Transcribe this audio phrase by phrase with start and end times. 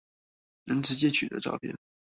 [0.63, 1.75] 能直接取得照片